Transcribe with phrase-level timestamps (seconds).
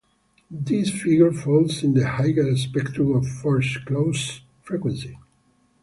[0.49, 5.15] This figure falls in the higher spectrum of foreclosure frequency.